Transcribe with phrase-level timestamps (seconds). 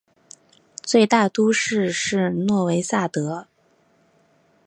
[0.83, 3.45] 最大都市是诺维萨德。